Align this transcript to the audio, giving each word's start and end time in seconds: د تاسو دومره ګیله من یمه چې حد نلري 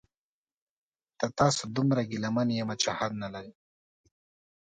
د 1.19 1.21
تاسو 1.39 1.63
دومره 1.75 2.01
ګیله 2.09 2.29
من 2.35 2.47
یمه 2.59 2.75
چې 2.81 2.89
حد 2.97 3.11
نلري 3.23 3.51